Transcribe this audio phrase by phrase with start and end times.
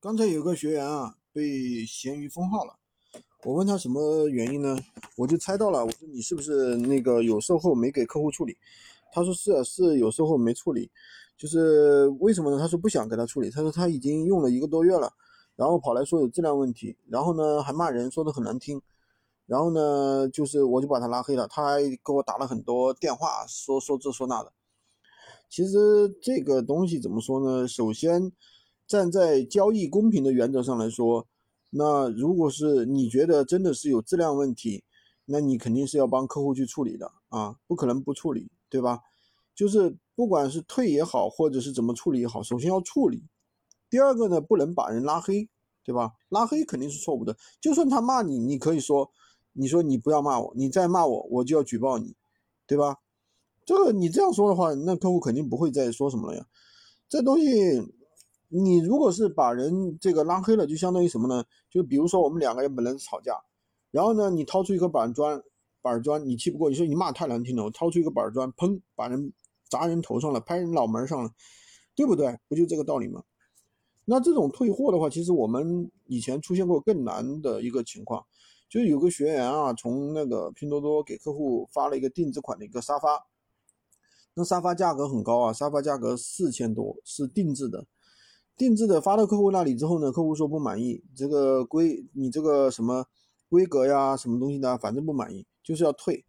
[0.00, 2.72] 刚才有个学员啊，被闲鱼封号了。
[3.42, 4.78] 我问他什么原因呢？
[5.16, 5.84] 我就猜到了。
[5.84, 8.56] 我说你是不是那个有售后没给客户处理？
[9.10, 10.88] 他说是，是有售后没处理。
[11.36, 12.60] 就是为什么呢？
[12.60, 13.50] 他说不想给他处理。
[13.50, 15.12] 他说他已经用了一个多月了，
[15.56, 18.80] 然后跑来说有质量问题，然后呢还骂人，说的很难听。
[19.46, 21.48] 然后呢，就是我就把他拉黑了。
[21.48, 24.52] 他还给我打了很多电话，说说这说那的。
[25.48, 27.66] 其实这个东西怎么说呢？
[27.66, 28.30] 首先。
[28.88, 31.26] 站在交易公平的原则上来说，
[31.68, 34.82] 那如果是你觉得真的是有质量问题，
[35.26, 39.02] 那你肯定是要帮客户去处理的啊，不可能不处理，对吧？
[39.54, 43.24] 就是不管是退也好，或者是怎么处理也好，首先要处理。
[43.90, 45.50] 第二个呢，不能把人拉黑，
[45.84, 46.14] 对吧？
[46.30, 47.36] 拉黑肯定是错误的。
[47.60, 49.10] 就算他骂你，你可以说，
[49.52, 52.14] 你说你不要骂我，你再骂我，我就要举报你，
[52.66, 52.96] 对吧？
[53.66, 56.46] 这个你这样说的话，那客户肯定不会再说什么了呀。
[57.06, 57.97] 这东西。
[58.48, 61.44] 你如果是把人这个拉黑了，就相当于什么呢？
[61.70, 63.38] 就比如说我们两个人本来是吵架，
[63.90, 65.42] 然后呢，你掏出一个板砖，
[65.82, 69.32] 板砖你气不过，你说你骂太难听了，我掏出一个板砖，砰，把人
[69.68, 71.30] 砸人头上了，拍人脑门上了，
[71.94, 72.38] 对不对？
[72.48, 73.22] 不就这个道理吗？
[74.06, 78.24] 那这种退货的话，其实我们以前出现过更难的一个情况，
[78.66, 83.26] 就是有个学员啊，从那个拼多多给客户发了一个定制款的一个沙发，
[84.32, 87.84] 那沙发价格很高啊，沙发价格四千多，是定制的。
[88.58, 93.06] 定制的发到客户那里之后呢，客户说不满意，这个规你这个什么
[93.48, 96.24] 规格呀，什么东西的，反正不满意，就是要退。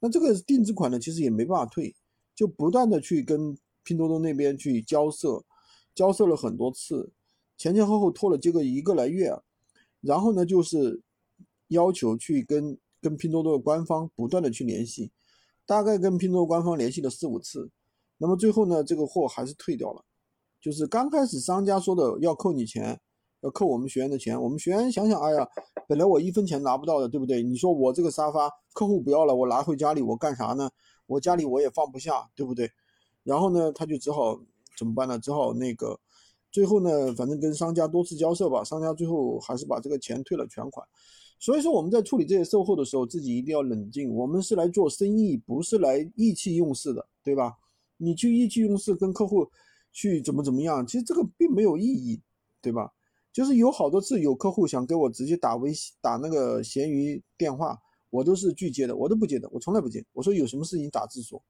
[0.00, 1.94] 那这个定制款呢，其实也没办法退，
[2.34, 5.44] 就不断的去跟拼多多那边去交涉，
[5.94, 7.12] 交涉了很多次，
[7.56, 9.32] 前前后后拖了这个一个来月，
[10.00, 11.00] 然后呢，就是
[11.68, 15.12] 要求去跟跟拼多多的官方不断的去联系，
[15.64, 17.70] 大概跟拼多多官方联系了四五次，
[18.18, 20.04] 那么最后呢，这个货还是退掉了。
[20.62, 23.00] 就是刚开始商家说的要扣你钱，
[23.40, 24.40] 要扣我们学员的钱。
[24.40, 25.44] 我们学员想想，哎呀，
[25.88, 27.42] 本来我一分钱拿不到的，对不对？
[27.42, 30.70] 你说我这个沙发客户不要了，我拿回家里我干啥呢？
[31.06, 32.70] 我家里我也放不下，对不对？
[33.24, 34.38] 然后呢，他就只好
[34.78, 35.18] 怎么办呢？
[35.18, 35.98] 只好那个，
[36.52, 40.86] 最后呢，反正跟商家多次交涉吧，商家最后还是把这个钱退了全款。
[41.40, 44.14] 所以说我们在处理这些售后的时候，自己一定要冷静。
[44.14, 47.56] 我们是来做生意，不是来意气用事的，对吧？
[47.96, 49.50] 你去意气用事跟客户。
[49.92, 50.86] 去怎么怎么样？
[50.86, 52.20] 其实这个并没有意义，
[52.60, 52.92] 对吧？
[53.32, 57.78] 就是有好多次有客户想给我直接打微信、打那个闲鱼电话，
[58.10, 60.04] 我都是拒接的，我都不接的，我从来不接。
[60.12, 61.42] 我说有什么事情打字说，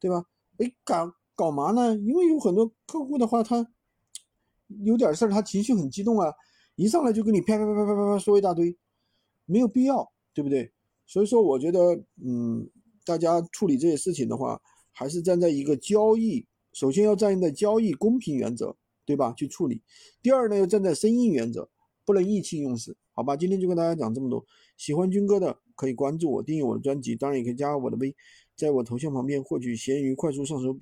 [0.00, 0.24] 对吧？
[0.58, 1.94] 哎，搞搞嘛呢？
[1.98, 3.64] 因为有很多客户的话，他
[4.84, 6.32] 有点事儿，他情绪很激动啊，
[6.74, 8.76] 一上来就跟你啪啪啪啪啪啪说一大堆，
[9.44, 10.72] 没有必要，对不对？
[11.06, 11.94] 所以说，我觉得，
[12.24, 12.68] 嗯，
[13.04, 14.60] 大家处理这些事情的话，
[14.92, 16.46] 还是站在一个交易。
[16.72, 18.74] 首先要站在交易公平原则，
[19.04, 19.34] 对吧？
[19.36, 19.82] 去处理。
[20.22, 21.68] 第二呢，要站在生意原则，
[22.04, 23.36] 不能意气用事，好吧？
[23.36, 24.44] 今天就跟大家讲这么多。
[24.76, 28.16] 喜欢军哥的可以关注我，订阅我的专辑，当然也可以加我的微，
[28.56, 30.80] 在我头像旁边获取闲鱼快速上手笔。